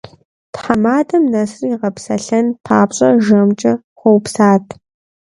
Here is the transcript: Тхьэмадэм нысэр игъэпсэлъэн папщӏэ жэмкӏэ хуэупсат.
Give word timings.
Тхьэмадэм 0.53 1.23
нысэр 1.31 1.63
игъэпсэлъэн 1.73 2.47
папщӏэ 2.65 3.09
жэмкӏэ 3.25 3.73
хуэупсат. 3.99 4.65